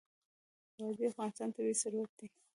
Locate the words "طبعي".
1.55-1.75